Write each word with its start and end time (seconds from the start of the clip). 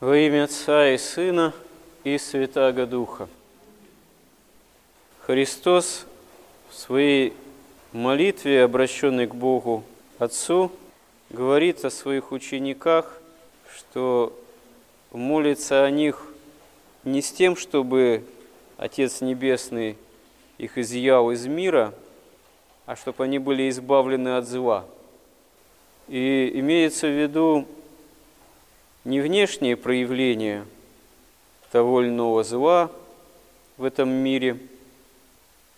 Во 0.00 0.16
имя 0.16 0.44
Отца 0.44 0.88
и 0.88 0.96
Сына 0.96 1.52
и 2.04 2.16
Святаго 2.16 2.86
Духа. 2.86 3.28
Христос 5.26 6.06
в 6.70 6.74
своей 6.74 7.34
молитве, 7.92 8.64
обращенной 8.64 9.26
к 9.26 9.34
Богу 9.34 9.84
Отцу, 10.18 10.72
говорит 11.28 11.84
о 11.84 11.90
своих 11.90 12.32
учениках, 12.32 13.20
что 13.76 14.32
молится 15.12 15.84
о 15.84 15.90
них 15.90 16.24
не 17.04 17.20
с 17.20 17.30
тем, 17.30 17.54
чтобы 17.54 18.24
Отец 18.78 19.20
Небесный 19.20 19.98
их 20.56 20.78
изъял 20.78 21.30
из 21.30 21.44
мира, 21.44 21.92
а 22.86 22.96
чтобы 22.96 23.24
они 23.24 23.38
были 23.38 23.68
избавлены 23.68 24.38
от 24.38 24.48
зла. 24.48 24.86
И 26.08 26.52
имеется 26.54 27.06
в 27.06 27.22
виду 27.22 27.68
не 29.04 29.20
внешние 29.20 29.76
проявления 29.76 30.64
того 31.70 32.02
или 32.02 32.08
иного 32.08 32.44
зла 32.44 32.90
в 33.76 33.84
этом 33.84 34.10
мире, 34.10 34.58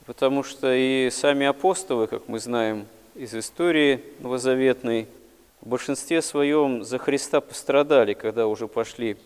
потому 0.06 0.42
что 0.42 0.74
и 0.74 1.10
сами 1.10 1.46
апостолы, 1.46 2.06
как 2.06 2.28
мы 2.28 2.40
знаем 2.40 2.86
из 3.14 3.34
истории 3.34 4.00
новозаветной, 4.20 5.06
в 5.60 5.68
большинстве 5.68 6.22
своем 6.22 6.82
за 6.82 6.98
Христа 6.98 7.40
пострадали, 7.40 8.14
когда 8.14 8.48
уже 8.48 8.66
пошли 8.66 9.16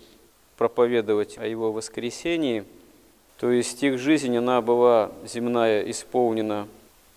проповедовать 0.59 1.39
о 1.39 1.47
Его 1.47 1.73
воскресении. 1.73 2.65
То 3.39 3.51
есть 3.51 3.83
их 3.83 3.99
жизнь, 3.99 4.37
она 4.37 4.61
была 4.61 5.13
земная 5.25 5.91
исполнена 5.91 6.69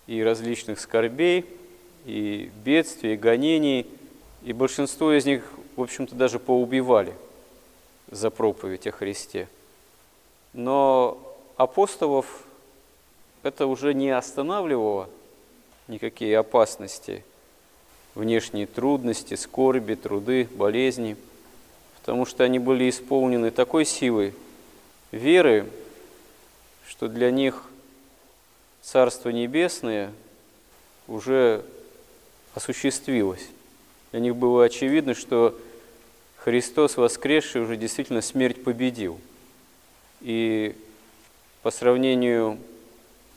и 0.06 0.22
различных 0.22 0.80
скорбей, 0.80 1.44
и 2.06 2.50
бедствий, 2.64 3.14
и 3.14 3.16
гонений, 3.16 3.86
и 4.42 4.54
большинство 4.54 5.12
из 5.12 5.26
них 5.26 5.44
в 5.76 5.82
общем-то, 5.82 6.14
даже 6.14 6.38
поубивали 6.38 7.14
за 8.10 8.30
проповедь 8.30 8.86
о 8.86 8.92
Христе. 8.92 9.48
Но 10.52 11.18
апостолов 11.56 12.44
это 13.42 13.66
уже 13.66 13.94
не 13.94 14.10
останавливало 14.10 15.08
никакие 15.88 16.38
опасности, 16.38 17.24
внешние 18.14 18.66
трудности, 18.66 19.34
скорби, 19.34 19.94
труды, 19.94 20.48
болезни, 20.52 21.16
потому 22.00 22.26
что 22.26 22.44
они 22.44 22.58
были 22.58 22.88
исполнены 22.88 23.50
такой 23.50 23.84
силой 23.84 24.34
веры, 25.12 25.70
что 26.86 27.08
для 27.08 27.30
них 27.30 27.64
Царство 28.82 29.28
Небесное 29.28 30.12
уже 31.06 31.64
осуществилось. 32.54 33.46
Для 34.12 34.20
них 34.20 34.36
было 34.36 34.64
очевидно, 34.64 35.14
что 35.14 35.58
Христос 36.36 36.96
воскресший 36.96 37.62
уже 37.62 37.76
действительно 37.76 38.22
смерть 38.22 38.62
победил. 38.64 39.18
И 40.20 40.74
по 41.62 41.70
сравнению 41.70 42.58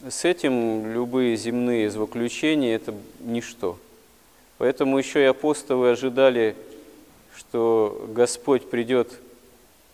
с 0.08 0.26
этим 0.26 0.92
любые 0.92 1.36
земные 1.38 1.90
злоключения– 1.90 2.76
это 2.76 2.94
ничто. 3.20 3.78
Поэтому 4.58 4.98
еще 4.98 5.22
и 5.22 5.26
апостолы 5.26 5.92
ожидали, 5.92 6.56
что 7.36 8.06
Господь 8.10 8.70
придет 8.70 9.20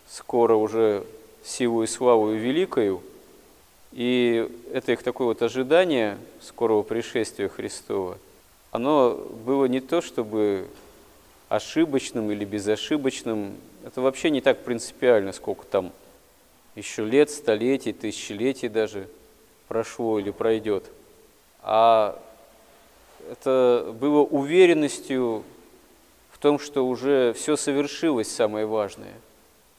скоро 0.09 0.55
уже 0.55 1.05
силу 1.43 1.83
и 1.83 1.87
славу 1.87 2.31
великою, 2.31 3.01
и 3.91 4.49
это 4.71 4.91
их 4.91 5.03
такое 5.03 5.27
вот 5.27 5.41
ожидание 5.41 6.17
скорого 6.41 6.83
пришествия 6.83 7.49
Христова, 7.49 8.17
оно 8.71 9.11
было 9.45 9.65
не 9.65 9.79
то, 9.79 10.01
чтобы 10.01 10.67
ошибочным 11.47 12.31
или 12.31 12.45
безошибочным, 12.45 13.55
это 13.85 14.01
вообще 14.01 14.29
не 14.29 14.41
так 14.41 14.59
принципиально, 14.63 15.31
сколько 15.31 15.65
там 15.65 15.91
еще 16.75 17.03
лет, 17.05 17.29
столетий, 17.29 17.93
тысячелетий 17.93 18.69
даже 18.69 19.07
прошло 19.67 20.19
или 20.19 20.31
пройдет. 20.31 20.85
А 21.61 22.21
это 23.29 23.93
было 23.99 24.19
уверенностью 24.19 25.43
в 26.31 26.37
том, 26.37 26.59
что 26.59 26.87
уже 26.87 27.33
все 27.33 27.57
совершилось, 27.57 28.33
самое 28.33 28.65
важное. 28.65 29.13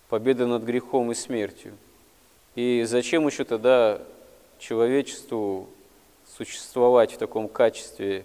Победа 0.09 0.47
над 0.47 0.65
грехом 0.65 1.13
и 1.13 1.15
смертью. 1.15 1.73
И 2.57 2.85
зачем 2.87 3.27
еще 3.27 3.45
тогда 3.45 4.03
человечеству 4.59 5.69
существовать 6.37 7.13
в 7.13 7.19
таком 7.19 7.49
качестве 7.49 8.25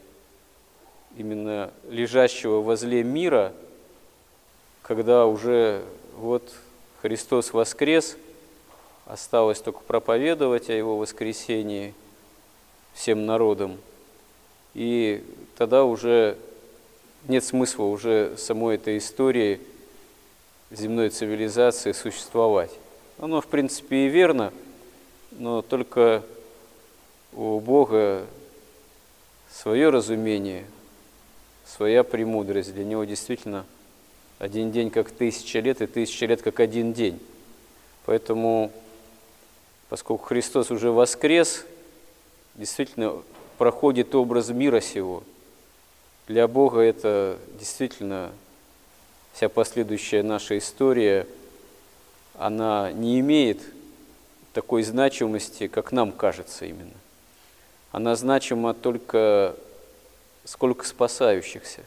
именно 1.18 1.72
лежащего 1.90 2.62
возле 2.62 3.04
мира, 3.04 3.54
когда 4.82 5.26
уже 5.26 5.84
вот 6.18 6.54
Христос 7.02 7.54
воскрес, 7.54 8.18
осталось 9.06 9.60
только 9.62 9.80
проповедовать 9.82 10.70
о 10.70 10.74
Его 10.74 10.98
воскресении 10.98 11.94
всем 12.94 13.26
народам, 13.26 13.78
и 14.74 15.24
тогда 15.58 15.84
уже 15.84 16.38
нет 17.28 17.44
смысла 17.44 17.84
уже 17.84 18.36
самой 18.38 18.76
этой 18.76 18.98
истории 18.98 19.62
земной 20.72 21.10
цивилизации 21.10 21.92
существовать. 21.92 22.72
Оно, 23.18 23.42
в 23.42 23.48
принципе, 23.48 24.08
и 24.08 24.10
верно, 24.10 24.52
но 25.32 25.62
только 25.62 26.24
у 27.34 27.60
Бога 27.60 28.26
свое 29.50 29.90
разумение– 29.90 30.66
своя 31.66 32.04
премудрость. 32.04 32.74
Для 32.74 32.86
него 32.86 33.04
действительно 33.04 33.66
один 34.40 34.72
день 34.72 34.90
как 34.90 35.12
тысяча 35.12 35.60
лет, 35.60 35.82
и 35.82 35.88
тысяча 35.88 36.26
лет 36.26 36.42
как 36.42 36.60
один 36.60 36.94
день. 36.94 37.20
Поэтому, 38.06 38.72
поскольку 39.90 40.26
Христос 40.26 40.72
уже 40.72 40.92
воскрес, 40.92 41.66
действительно 42.56 43.22
проходит 43.58 44.14
образ 44.14 44.50
мира 44.50 44.82
сего. 44.82 45.24
Для 46.28 46.48
Бога 46.48 46.80
это 46.80 47.38
действительно 47.60 48.32
вся 49.34 49.50
последующая 49.50 50.24
наша 50.24 50.58
история, 50.58 51.28
она 52.38 52.92
не 52.92 53.20
имеет 53.20 53.62
такой 54.54 54.84
значимости, 54.84 55.68
как 55.68 55.92
нам 55.92 56.12
кажется 56.12 56.66
именно. 56.66 56.94
Она 57.92 58.16
значима 58.16 58.74
только 58.74 59.56
сколько 60.46 60.86
спасающихся. 60.86 61.82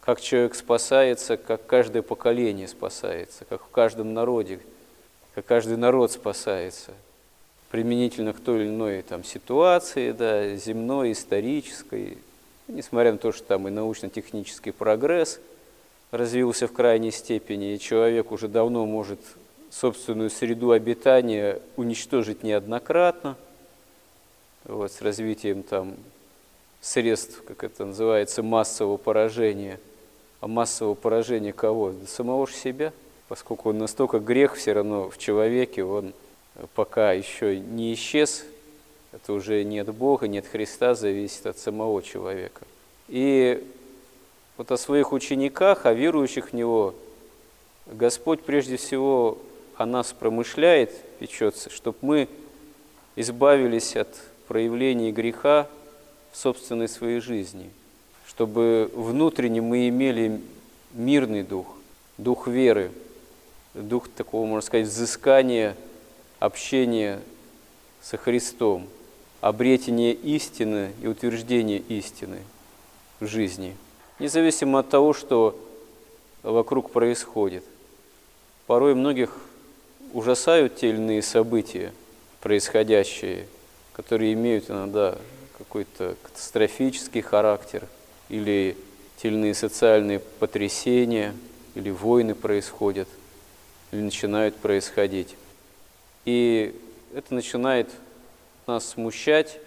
Как 0.00 0.20
человек 0.20 0.54
спасается, 0.54 1.36
как 1.36 1.66
каждое 1.66 2.02
поколение 2.02 2.68
спасается, 2.68 3.44
как 3.44 3.62
в 3.62 3.68
каждом 3.68 4.14
народе, 4.14 4.60
как 5.34 5.44
каждый 5.46 5.76
народ 5.76 6.12
спасается, 6.12 6.92
применительно 7.70 8.32
к 8.32 8.40
той 8.40 8.60
или 8.60 8.68
иной 8.68 9.02
там, 9.02 9.24
ситуации, 9.24 10.12
да, 10.12 10.54
земной, 10.56 11.12
исторической, 11.12 12.18
несмотря 12.68 13.12
на 13.12 13.18
то, 13.18 13.32
что 13.32 13.44
там 13.44 13.66
и 13.66 13.70
научно-технический 13.70 14.70
прогресс 14.70 15.40
развился 16.10 16.68
в 16.68 16.72
крайней 16.72 17.10
степени, 17.10 17.74
и 17.74 17.80
человек 17.80 18.30
уже 18.30 18.46
давно 18.46 18.86
может 18.86 19.18
собственную 19.70 20.30
среду 20.30 20.70
обитания 20.70 21.60
уничтожить 21.76 22.44
неоднократно, 22.44 23.36
вот, 24.64 24.92
с 24.92 25.02
развитием 25.02 25.62
там 25.62 25.96
средств, 26.84 27.42
как 27.46 27.64
это 27.64 27.86
называется, 27.86 28.42
массового 28.42 28.98
поражения. 28.98 29.80
А 30.40 30.46
массового 30.46 30.94
поражения 30.94 31.54
кого? 31.54 31.92
Да 31.92 32.06
самого 32.06 32.46
же 32.46 32.52
себя, 32.52 32.92
поскольку 33.28 33.70
он 33.70 33.78
настолько 33.78 34.18
грех 34.18 34.56
все 34.56 34.74
равно 34.74 35.08
в 35.08 35.16
человеке, 35.16 35.82
он 35.82 36.12
пока 36.74 37.12
еще 37.12 37.58
не 37.58 37.94
исчез, 37.94 38.44
это 39.12 39.32
уже 39.32 39.64
не 39.64 39.78
от 39.78 39.94
Бога, 39.94 40.28
не 40.28 40.38
от 40.38 40.46
Христа, 40.46 40.94
зависит 40.94 41.46
от 41.46 41.58
самого 41.58 42.02
человека. 42.02 42.66
И 43.08 43.66
вот 44.58 44.70
о 44.70 44.76
своих 44.76 45.12
учениках, 45.12 45.86
о 45.86 45.94
верующих 45.94 46.50
в 46.50 46.52
Него, 46.52 46.94
Господь 47.86 48.42
прежде 48.42 48.76
всего 48.76 49.38
о 49.76 49.86
нас 49.86 50.12
промышляет, 50.12 50.92
печется, 51.18 51.70
чтобы 51.70 51.96
мы 52.02 52.28
избавились 53.16 53.96
от 53.96 54.08
проявлений 54.48 55.12
греха, 55.12 55.66
собственной 56.34 56.88
своей 56.88 57.20
жизни, 57.20 57.70
чтобы 58.26 58.90
внутренне 58.92 59.62
мы 59.62 59.88
имели 59.88 60.40
мирный 60.92 61.44
дух, 61.44 61.66
дух 62.18 62.48
веры, 62.48 62.90
дух 63.72 64.08
такого, 64.08 64.44
можно 64.44 64.66
сказать, 64.66 64.88
взыскания, 64.88 65.76
общения 66.40 67.20
со 68.02 68.16
Христом, 68.16 68.88
обретение 69.40 70.12
истины 70.12 70.92
и 71.00 71.06
утверждение 71.06 71.78
истины 71.78 72.42
в 73.20 73.26
жизни, 73.26 73.76
независимо 74.18 74.80
от 74.80 74.90
того, 74.90 75.12
что 75.12 75.58
вокруг 76.42 76.90
происходит. 76.90 77.64
Порой 78.66 78.94
многих 78.94 79.36
ужасают 80.12 80.76
те 80.76 80.90
или 80.90 80.96
иные 80.96 81.22
события, 81.22 81.92
происходящие, 82.40 83.46
которые 83.92 84.32
имеют 84.32 84.70
иногда 84.70 85.18
какой-то 85.74 86.14
катастрофический 86.22 87.20
характер, 87.20 87.88
или 88.28 88.76
иные 89.24 89.54
социальные 89.54 90.20
потрясения, 90.20 91.34
или 91.74 91.90
войны 91.90 92.36
происходят. 92.36 93.08
или 93.90 94.00
начинают 94.00 94.54
происходить. 94.54 95.34
И 96.24 96.80
это 97.12 97.34
начинает 97.34 97.90
нас 98.68 98.88
смущать, 98.90 99.58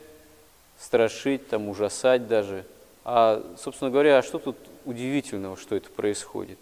страшить, 0.79 1.49
там, 1.49 1.67
ужасать 1.67 2.29
даже. 2.29 2.63
А, 3.03 3.43
собственно 3.61 3.91
говоря, 3.91 4.19
а 4.19 4.23
что 4.23 4.39
тут 4.39 4.55
удивительного, 4.85 5.57
что 5.57 5.75
это 5.75 5.89
происходит? 5.89 6.57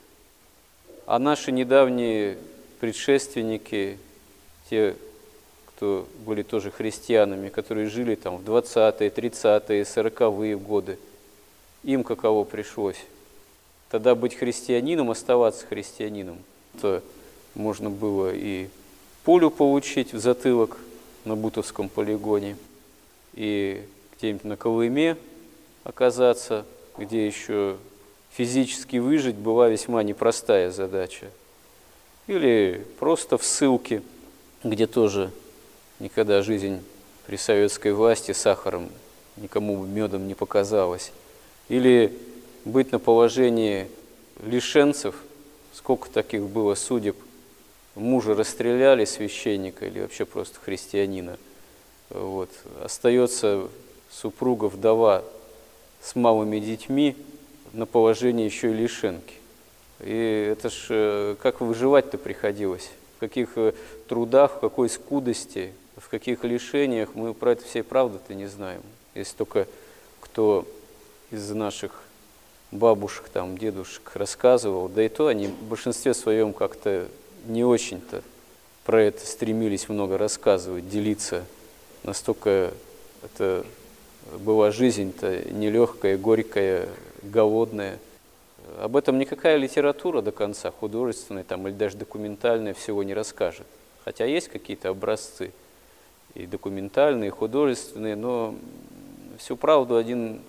А 1.06 1.20
наши 1.20 1.52
недавние 1.52 2.40
предшественники, 2.80 4.00
те, 4.72 4.96
кто 5.76 6.08
были 6.26 6.42
тоже 6.42 6.72
христианами, 6.72 7.50
которые 7.50 7.90
жили 7.90 8.16
там 8.16 8.38
в 8.38 8.50
20-е, 8.50 9.10
30-е, 9.10 9.82
40-е 9.84 10.58
годы, 10.58 10.98
им 11.84 12.04
каково 12.04 12.46
пришлось? 12.46 13.04
Тогда 13.90 14.16
быть 14.16 14.36
христианином, 14.36 15.12
оставаться 15.12 15.66
христианином, 15.68 16.38
то 16.82 17.02
можно 17.56 17.90
было 17.90 18.34
и 18.34 18.70
пулю 19.26 19.52
получить 19.52 20.14
в 20.14 20.20
затылок 20.20 20.78
на 21.26 21.36
Бутовском 21.36 21.90
полигоне, 21.90 22.56
и 23.34 23.84
где-нибудь 24.18 24.46
на 24.46 24.56
Колыме 24.56 25.18
оказаться, 25.84 26.66
где 26.98 27.28
еще 27.28 27.76
физически 28.32 28.98
выжить 28.98 29.36
была 29.36 29.68
весьма 29.68 30.04
непростая 30.04 30.72
задача. 30.72 31.30
Или 32.28 32.86
просто 32.98 33.38
в 33.38 33.44
ссылке, 33.44 34.02
где 34.64 34.88
тоже 34.88 35.32
никогда 36.00 36.42
жизнь 36.42 36.82
при 37.26 37.38
советской 37.38 37.94
власти 37.94 38.32
сахаром 38.32 38.90
никому 39.38 39.84
медом 39.86 40.28
не 40.28 40.36
показалась. 40.36 41.12
Или 41.70 42.18
быть 42.64 42.92
на 42.92 43.00
положении 43.00 43.88
лишенцев, 44.44 45.16
сколько 45.74 46.10
таких 46.10 46.44
было 46.44 46.76
судеб, 46.76 47.16
мужа 47.96 48.36
расстреляли, 48.36 49.06
священника 49.06 49.86
или 49.86 50.02
вообще 50.02 50.26
просто 50.26 50.60
христианина. 50.60 51.38
Вот. 52.10 52.50
Остается 52.84 53.68
супруга, 54.12 54.66
вдова 54.66 55.24
с 56.02 56.16
малыми 56.16 56.60
детьми 56.60 57.16
на 57.74 57.86
положении 57.86 58.46
еще 58.46 58.72
и 58.72 58.74
лишенки. 58.74 59.36
И 60.02 60.50
это 60.52 60.70
ж 60.70 60.88
э, 60.90 61.36
как 61.42 61.62
выживать-то 61.62 62.18
приходилось, 62.18 62.90
в 63.16 63.20
каких 63.22 63.58
э, 63.58 63.74
трудах, 64.08 64.58
в 64.58 64.60
какой 64.60 64.90
скудости, 64.90 65.72
в 66.06 66.10
каких 66.10 66.44
лишениях, 66.44 67.16
мы 67.16 67.34
про 67.34 67.54
это 67.54 67.66
всей 67.66 67.82
правды-то 67.82 68.36
не 68.36 68.46
знаем. 68.46 68.84
Если 69.16 69.36
только 69.36 69.68
кто 70.20 70.68
из 71.32 71.50
наших 71.50 72.04
бабушек, 72.72 73.28
там, 73.30 73.58
дедушек 73.58 74.12
рассказывал, 74.14 74.88
да 74.88 75.04
и 75.04 75.10
то 75.10 75.28
они 75.28 75.48
в 75.48 75.64
большинстве 75.64 76.14
своем 76.14 76.54
как-то 76.54 77.08
не 77.48 77.64
очень-то 77.64 78.22
про 78.84 79.02
это 79.02 79.26
стремились 79.26 79.90
много 79.90 80.20
рассказывать, 80.20 80.88
делиться. 80.88 81.44
Настолько 82.04 82.72
это 83.24 83.66
была 84.38 84.70
жизнь-то 84.70 85.52
нелегкая, 85.52 86.20
горькая, 86.20 86.88
голодная. 87.24 87.98
Об 88.78 88.96
этом 88.96 89.18
никакая 89.18 89.58
литература 89.58 90.22
до 90.22 90.32
конца, 90.32 90.70
художественная 90.70 91.44
там, 91.44 91.68
или 91.68 91.74
даже 91.74 91.98
документальная, 91.98 92.76
всего 92.76 93.02
не 93.02 93.16
расскажет. 93.16 93.66
Хотя 94.04 94.26
есть 94.26 94.50
какие-то 94.50 94.90
образцы 94.90 95.52
и 96.36 96.46
документальные, 96.46 97.30
и 97.30 97.32
художественные, 97.32 98.16
но 98.16 98.56
всю 99.40 99.56
правду 99.56 99.96
один 99.96 100.42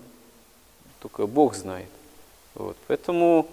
только 0.99 1.25
Бог 1.27 1.55
знает. 1.55 1.87
Вот. 2.55 2.77
Поэтому 2.87 3.47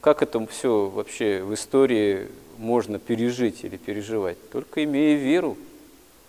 как 0.00 0.22
это 0.22 0.44
все 0.46 0.86
вообще 0.86 1.42
в 1.42 1.54
истории 1.54 2.28
можно 2.58 2.98
пережить 2.98 3.64
или 3.64 3.76
переживать? 3.76 4.36
Только 4.50 4.84
имея 4.84 5.16
веру 5.16 5.56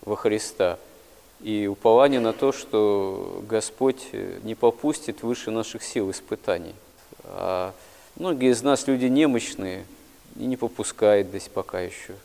во 0.01 0.15
Христа 0.15 0.77
и 1.41 1.67
упование 1.67 2.19
на 2.19 2.33
то, 2.33 2.51
что 2.51 3.43
Господь 3.47 4.07
не 4.43 4.55
попустит 4.55 5.23
выше 5.23 5.51
наших 5.51 5.83
сил 5.83 6.11
испытаний. 6.11 6.75
А 7.23 7.73
многие 8.15 8.51
из 8.51 8.61
нас 8.63 8.87
люди 8.87 9.05
немощные 9.05 9.85
и 10.35 10.45
не 10.45 10.57
попускают 10.57 11.27
здесь 11.27 11.49
пока 11.51 11.81
еще 11.81 12.15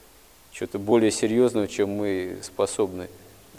что-то 0.52 0.78
более 0.78 1.10
серьезного, 1.10 1.66
чем 1.66 1.90
мы 1.90 2.38
способны 2.42 3.08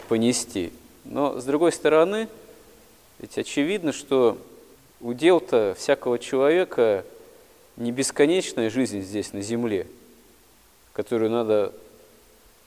понести. 0.08 0.72
Но 1.04 1.40
с 1.40 1.44
другой 1.44 1.72
стороны, 1.72 2.28
ведь 3.18 3.38
очевидно, 3.38 3.92
что 3.92 4.38
удел-то 5.00 5.74
всякого 5.78 6.18
человека 6.18 7.04
не 7.76 7.92
бесконечная 7.92 8.70
жизнь 8.70 9.00
здесь 9.00 9.32
на 9.32 9.42
земле, 9.42 9.86
которую 10.92 11.30
надо 11.30 11.72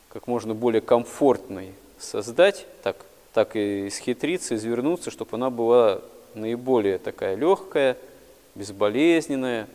как 0.09 0.27
можно 0.27 0.53
более 0.53 0.81
комфортной 0.81 1.73
создать, 1.99 2.65
так, 2.83 2.97
так 3.33 3.55
и 3.55 3.89
схитриться, 3.89 4.55
извернуться, 4.55 5.11
чтобы 5.11 5.31
она 5.33 5.49
была 5.49 6.01
наиболее 6.33 6.97
такая 6.97 7.35
легкая, 7.35 7.97
безболезненная, 8.55 9.67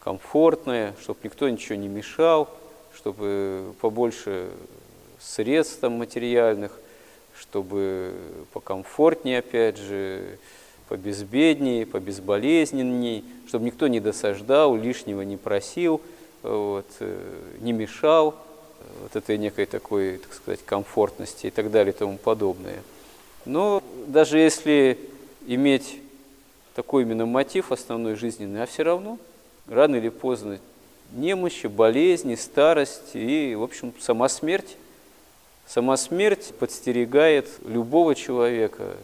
комфортная, 0.00 0.94
чтобы 1.00 1.20
никто 1.24 1.48
ничего 1.48 1.76
не 1.76 1.88
мешал, 1.88 2.48
чтобы 2.94 3.74
побольше 3.80 4.50
средств 5.20 5.78
там, 5.80 5.92
материальных, 5.94 6.78
чтобы 7.38 8.14
покомфортнее, 8.52 9.38
опять 9.38 9.78
же, 9.78 10.38
побезбеднее, 10.88 11.86
побезболезненней, 11.86 13.24
чтобы 13.46 13.66
никто 13.66 13.88
не 13.88 14.00
досаждал, 14.00 14.74
лишнего 14.76 15.22
не 15.22 15.36
просил, 15.36 16.00
вот, 16.42 16.86
э, 17.00 17.40
не 17.60 17.72
мешал 17.72 18.34
вот 19.02 19.16
этой 19.16 19.38
некой 19.38 19.66
такой, 19.66 20.18
так 20.18 20.32
сказать, 20.32 20.60
комфортности 20.64 21.46
и 21.46 21.50
так 21.50 21.70
далее 21.70 21.92
и 21.92 21.96
тому 21.96 22.16
подобное. 22.16 22.82
Но 23.44 23.82
даже 24.06 24.38
если 24.38 24.98
иметь 25.46 26.00
такой 26.74 27.02
именно 27.02 27.26
мотив 27.26 27.72
основной 27.72 28.14
жизненный, 28.14 28.62
а 28.62 28.66
все 28.66 28.82
равно 28.82 29.18
рано 29.66 29.96
или 29.96 30.08
поздно 30.08 30.58
немощи, 31.12 31.66
болезни, 31.66 32.34
старость 32.34 33.14
и, 33.14 33.54
в 33.54 33.62
общем, 33.62 33.92
сама 33.98 34.28
смерть. 34.28 34.76
Сама 35.68 35.98
смерть 35.98 36.54
подстерегает 36.58 37.46
любого 37.66 38.14
человека, 38.14 38.96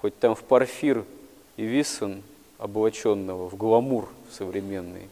хоть 0.00 0.16
там 0.16 0.36
в 0.36 0.42
парфир 0.44 1.04
и 1.56 1.64
Виссон, 1.64 2.22
облаченного 2.58 3.50
в 3.50 3.56
гламур 3.56 4.08
современный, 4.30 5.08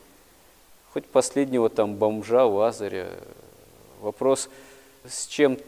хоть 0.93 1.05
последнего 1.06 1.69
там 1.69 1.96
бомжа 1.96 2.46
Лазаря. 2.46 3.11
Вопрос, 4.02 4.49
с 5.05 5.27
чем 5.27 5.58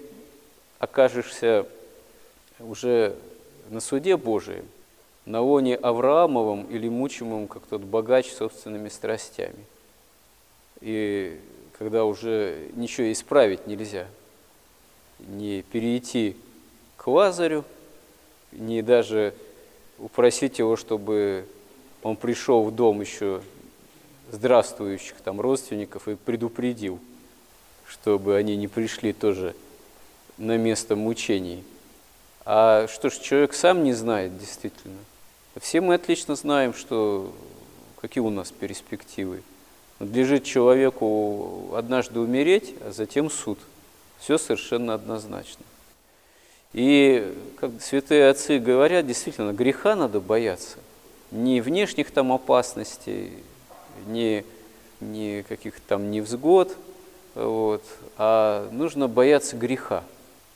окажешься 0.78 1.66
уже 2.60 3.16
на 3.68 3.80
суде 3.80 4.16
Божием, 4.16 4.64
на 5.24 5.40
лоне 5.40 5.74
Авраамовом 5.74 6.66
или 6.70 6.88
мучимым, 6.88 7.48
как 7.48 7.64
тот 7.66 7.80
богач, 7.80 8.32
собственными 8.32 8.88
страстями. 8.88 9.64
И 10.80 11.40
когда 11.78 12.04
уже 12.04 12.68
ничего 12.76 13.10
исправить 13.10 13.66
нельзя, 13.66 14.06
не 15.18 15.62
перейти 15.62 16.36
к 16.96 17.06
Лазарю, 17.06 17.64
не 18.52 18.82
даже 18.82 19.34
упросить 19.98 20.58
его, 20.58 20.76
чтобы 20.76 21.46
он 22.02 22.16
пришел 22.16 22.62
в 22.64 22.74
дом 22.74 23.00
еще 23.00 23.42
здравствующих 24.30 25.16
там 25.22 25.40
родственников 25.40 26.08
и 26.08 26.16
предупредил, 26.16 26.98
чтобы 27.86 28.36
они 28.36 28.56
не 28.56 28.68
пришли 28.68 29.12
тоже 29.12 29.54
на 30.38 30.56
место 30.56 30.96
мучений. 30.96 31.64
А 32.44 32.86
что 32.88 33.10
ж, 33.10 33.18
человек 33.18 33.54
сам 33.54 33.84
не 33.84 33.92
знает 33.92 34.38
действительно. 34.38 34.98
Все 35.60 35.80
мы 35.80 35.94
отлично 35.94 36.36
знаем, 36.36 36.74
что 36.74 37.32
какие 38.00 38.22
у 38.22 38.30
нас 38.30 38.50
перспективы. 38.50 39.42
Надлежит 39.98 40.44
человеку 40.44 41.74
однажды 41.74 42.20
умереть, 42.20 42.74
а 42.82 42.92
затем 42.92 43.30
суд. 43.30 43.58
Все 44.18 44.38
совершенно 44.38 44.94
однозначно. 44.94 45.64
И, 46.72 47.34
как 47.58 47.70
святые 47.80 48.28
отцы 48.28 48.58
говорят, 48.58 49.06
действительно, 49.06 49.52
греха 49.52 49.96
надо 49.96 50.20
бояться. 50.20 50.78
Не 51.30 51.60
внешних 51.60 52.10
там 52.10 52.32
опасностей, 52.32 53.32
не, 54.06 54.44
не 55.00 55.42
каких-то 55.42 55.80
там 55.88 56.10
невзгод, 56.10 56.76
вот, 57.34 57.82
а 58.16 58.68
нужно 58.72 59.08
бояться 59.08 59.56
греха. 59.56 60.04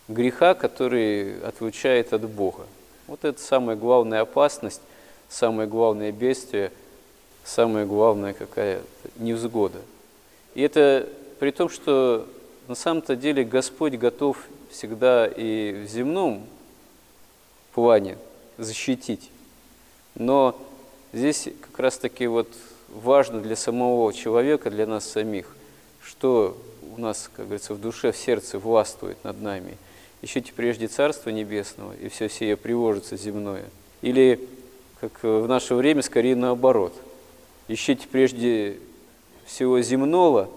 Греха, 0.09 0.55
который 0.55 1.41
отлучает 1.43 2.13
от 2.13 2.29
Бога. 2.29 2.67
Вот 3.07 3.25
это 3.25 3.41
самая 3.41 3.77
главная 3.77 4.21
опасность, 4.21 4.83
самое 5.29 5.69
главное 5.69 6.13
бедствие, 6.13 6.73
самая 7.45 7.87
главная 7.87 8.35
какая 8.35 8.83
невзгода. 9.17 9.81
И 10.55 10.63
это 10.63 11.09
при 11.39 11.51
том, 11.51 11.69
что 11.69 12.27
на 12.71 12.77
самом-то 12.77 13.17
деле 13.17 13.43
Господь 13.43 13.95
готов 13.95 14.39
всегда 14.71 15.27
и 15.27 15.73
в 15.73 15.89
земном 15.89 16.47
плане 17.75 18.17
защитить. 18.59 19.29
Но 20.15 20.57
здесь 21.13 21.49
как 21.63 21.81
раз-таки 21.81 22.29
вот 22.29 22.47
важно 22.89 23.41
для 23.41 23.57
самого 23.57 24.13
человека, 24.13 24.71
для 24.71 24.87
нас 24.87 25.05
самих, 25.05 25.49
что 26.01 26.57
нас, 26.97 27.29
как 27.35 27.47
говорится, 27.47 27.75
в 27.75 27.81
душе, 27.81 28.13
в 28.13 28.17
сердце 28.17 28.61
властвует 28.61 29.25
над 29.25 29.43
нами. 29.43 29.77
Ищите 30.23 30.53
прежде 30.55 30.87
Царство 30.87 31.31
Небесного, 31.31 31.93
и 31.95 32.09
все 32.09 32.29
сие 32.29 32.57
привожится 32.57 33.17
земное. 33.17 33.65
Или, 34.01 34.49
как 35.01 35.25
в 35.25 35.49
наше 35.49 35.75
время, 35.75 36.03
скорее 36.03 36.37
наоборот. 36.37 36.95
Ищите 37.67 38.07
прежде 38.07 38.79
всего 39.45 39.81
земного 39.81 40.49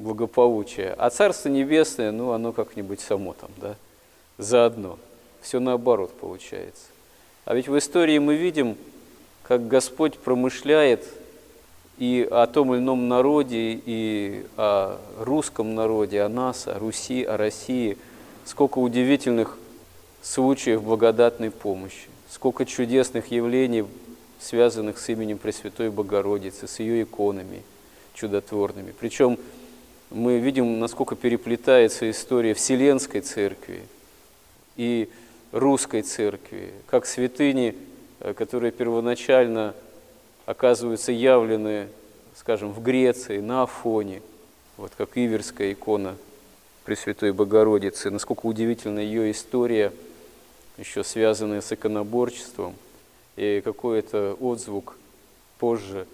благополучия, 0.00 0.94
а 0.98 1.10
Царство 1.10 1.48
Небесное, 1.48 2.10
ну, 2.10 2.32
оно 2.32 2.52
как-нибудь 2.52 3.00
само 3.00 3.34
там, 3.34 3.50
да, 3.58 3.76
заодно. 4.38 4.98
Все 5.42 5.60
наоборот 5.60 6.12
получается. 6.12 6.86
А 7.44 7.54
ведь 7.54 7.68
в 7.68 7.78
истории 7.78 8.18
мы 8.18 8.34
видим, 8.34 8.76
как 9.42 9.68
Господь 9.68 10.18
промышляет 10.18 11.04
и 11.98 12.26
о 12.30 12.46
том 12.46 12.72
или 12.72 12.80
ином 12.80 13.08
народе, 13.08 13.80
и 13.84 14.46
о 14.56 14.98
русском 15.18 15.74
народе, 15.74 16.22
о 16.22 16.28
нас, 16.28 16.66
о 16.66 16.78
Руси, 16.78 17.22
о 17.24 17.36
России. 17.36 17.98
Сколько 18.44 18.78
удивительных 18.78 19.58
случаев 20.22 20.82
благодатной 20.82 21.50
помощи, 21.50 22.08
сколько 22.30 22.64
чудесных 22.64 23.30
явлений, 23.30 23.84
связанных 24.38 24.98
с 24.98 25.08
именем 25.08 25.38
Пресвятой 25.38 25.90
Богородицы, 25.90 26.66
с 26.66 26.78
ее 26.78 27.02
иконами 27.02 27.62
чудотворными. 28.14 28.94
Причем 28.98 29.38
мы 30.10 30.38
видим, 30.38 30.80
насколько 30.80 31.14
переплетается 31.14 32.10
история 32.10 32.54
Вселенской 32.54 33.20
Церкви 33.20 33.82
и 34.76 35.08
Русской 35.52 36.02
Церкви, 36.02 36.72
как 36.86 37.06
святыни, 37.06 37.76
э, 38.20 38.34
которые 38.34 38.72
первоначально 38.72 39.74
оказываются 40.46 41.12
явлены, 41.12 41.88
скажем, 42.34 42.72
в 42.72 42.82
Греции, 42.82 43.38
на 43.38 43.62
Афоне, 43.62 44.20
вот 44.76 44.92
как 44.96 45.16
Иверская 45.16 45.72
икона 45.72 46.16
Пресвятой 46.84 47.32
Богородицы, 47.32 48.10
насколько 48.10 48.46
удивительна 48.46 48.98
ее 48.98 49.30
история, 49.30 49.92
еще 50.76 51.04
связанная 51.04 51.60
с 51.60 51.70
иконоборчеством, 51.72 52.74
и 53.36 53.60
какой 53.62 54.00
это 54.00 54.34
отзвук 54.40 54.96
позже 55.58 56.06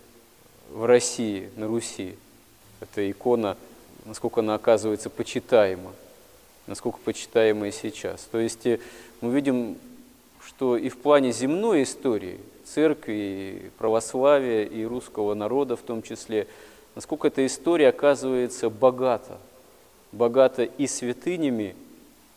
в 0.70 0.84
России, 0.84 1.48
на 1.56 1.66
Руси. 1.68 2.16
Эта 2.80 3.08
икона, 3.10 3.56
насколько 4.06 4.40
она 4.40 4.54
оказывается 4.54 5.10
почитаема, 5.10 5.92
насколько 6.66 6.98
почитаема 7.04 7.68
и 7.68 7.72
сейчас. 7.72 8.22
То 8.30 8.38
есть 8.38 8.66
э, 8.66 8.80
мы 9.20 9.32
видим, 9.32 9.76
что 10.44 10.76
и 10.76 10.88
в 10.88 10.98
плане 10.98 11.32
земной 11.32 11.82
истории– 11.82 12.40
церкви, 12.66 13.70
православия, 13.78 14.64
и 14.64 14.84
русского 14.84 15.34
народа 15.34 15.76
в 15.76 15.82
том 15.82 16.02
числе, 16.02 16.46
насколько 16.94 17.28
эта 17.28 17.46
история 17.46 17.88
оказывается 17.88 18.68
богата, 18.68 19.38
богата 20.12 20.64
и 20.64 20.86
святынями, 20.86 21.76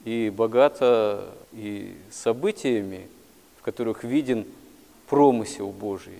и 0.05 0.31
богата 0.33 1.29
и 1.51 1.95
событиями, 2.11 3.07
в 3.59 3.63
которых 3.63 4.03
виден 4.03 4.45
промысел 5.07 5.71
Божий. 5.71 6.19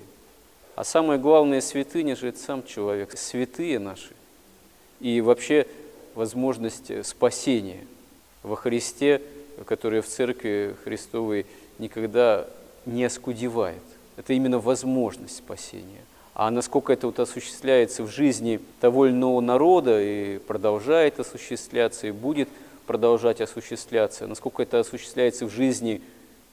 А 0.75 0.83
самое 0.83 1.19
главное, 1.19 1.61
святыня 1.61 2.15
же 2.15 2.29
это 2.29 2.39
сам 2.39 2.65
человек, 2.65 3.17
святые 3.17 3.79
наши. 3.79 4.13
И 4.99 5.21
вообще 5.21 5.67
возможность 6.15 7.05
спасения 7.05 7.85
во 8.43 8.55
Христе, 8.55 9.21
которая 9.65 10.01
в 10.01 10.07
Церкви 10.07 10.75
Христовой 10.83 11.45
никогда 11.77 12.47
не 12.85 13.05
оскудевает 13.05 13.81
это 14.19 14.33
именно 14.33 14.59
возможность 14.59 15.37
спасения. 15.37 16.03
А 16.33 16.51
насколько 16.51 16.91
это 16.91 17.07
вот 17.07 17.19
осуществляется 17.21 18.03
в 18.03 18.09
жизни 18.09 18.59
того 18.81 19.05
или 19.05 19.13
иного 19.13 19.39
народа 19.39 20.01
и 20.01 20.39
продолжает 20.39 21.21
осуществляться, 21.21 22.07
и 22.07 22.11
будет 22.11 22.49
продолжать 22.85 23.39
осуществляться, 23.39 24.27
насколько 24.27 24.61
это 24.61 24.81
осуществляется 24.81 25.45
в 25.45 25.51
жизни 25.51 26.01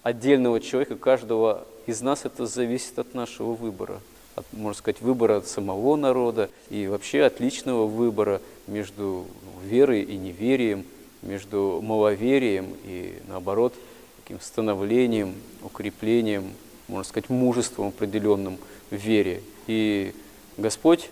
отдельного 0.05 0.61
человека, 0.61 0.95
каждого 0.95 1.67
из 1.87 2.01
нас, 2.03 2.25
это 2.25 2.47
зависит 2.47 3.01
от 3.01 3.15
нашего 3.15 3.55
выбора. 3.55 4.01
От, 4.37 4.47
можно 4.53 4.79
сказать, 4.79 5.01
выбора 5.01 5.41
самого 5.41 5.97
народа 5.97 6.51
и 6.71 6.87
вообще 6.87 7.23
от 7.23 7.41
личного 7.41 7.87
выбора 7.87 8.41
между 8.67 9.27
верой 9.65 10.03
и 10.03 10.17
неверием, 10.17 10.85
между 11.23 11.81
маловерием 11.83 12.77
и, 12.85 13.19
наоборот, 13.27 13.75
таким 14.23 14.41
становлением, 14.41 15.35
укреплением 15.63 16.53
можно 16.89 17.05
сказать, 17.05 17.31
мужеством 17.31 17.89
определенным 17.89 18.59
в 18.91 18.95
вере. 18.95 19.43
И 19.67 20.15
Господь 20.57 21.11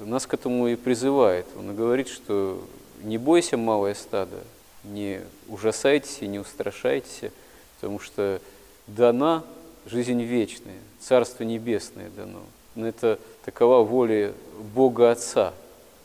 нас 0.00 0.26
к 0.26 0.34
этому 0.34 0.68
и 0.68 0.76
призывает. 0.76 1.46
Он 1.56 1.74
говорит, 1.74 2.08
что 2.08 2.62
не 3.02 3.18
бойся, 3.18 3.56
малое 3.56 3.94
стадо, 3.94 4.42
не 4.82 5.20
ужасайтесь 5.48 6.18
и 6.20 6.26
не 6.26 6.38
устрашайтесь, 6.38 7.30
потому 7.76 8.00
что 8.00 8.40
дана 8.86 9.44
жизнь 9.86 10.22
вечная, 10.22 10.78
Царство 11.00 11.44
Небесное 11.44 12.10
дано. 12.10 12.40
Но 12.74 12.86
это 12.86 13.18
такова 13.44 13.84
воля 13.84 14.32
Бога 14.74 15.10
Отца, 15.10 15.54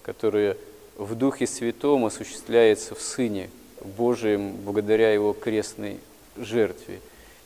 которая 0.04 0.58
в 0.98 1.16
Духе 1.16 1.48
Святом 1.48 2.06
осуществляется 2.06 2.94
в 2.94 3.02
Сыне 3.02 3.50
Божием 3.98 4.56
благодаря 4.66 5.12
Его 5.14 5.34
крестной 5.34 6.00
жертве. 6.38 7.00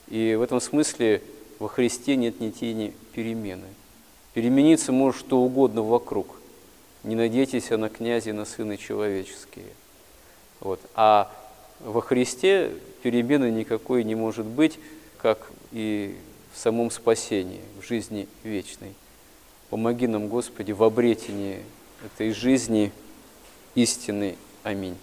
И 0.10 0.36
в 0.36 0.42
этом 0.42 0.60
смысле 0.60 1.22
во 1.60 1.68
Христе 1.68 2.16
нет 2.16 2.40
ни 2.40 2.50
тени 2.50 2.94
перемены. 3.14 3.68
Перемениться 4.34 4.92
может 4.92 5.22
что 5.22 5.40
угодно 5.40 5.84
вокруг. 5.84 6.28
Не 7.04 7.16
надейтесь 7.16 7.70
на 7.70 7.90
князи, 7.90 8.32
на 8.32 8.46
сыны 8.46 8.78
человеческие. 8.78 9.68
Вот. 10.60 10.80
А 10.96 11.32
во 11.80 12.02
Христе 12.02 12.72
перемены 13.04 13.52
никакой 13.52 14.04
не 14.04 14.16
может 14.16 14.46
быть, 14.46 14.80
как 15.18 15.52
и 15.72 16.16
в 16.54 16.58
самом 16.58 16.92
спасении, 16.92 17.62
в 17.80 17.86
жизни 17.86 18.28
вечной. 18.44 18.94
Помоги 19.74 20.06
нам, 20.06 20.28
Господи, 20.28 20.72
в 20.72 20.84
обретении 20.84 21.64
этой 22.06 22.32
жизни 22.32 22.92
истины. 23.74 24.36
Аминь. 24.62 24.96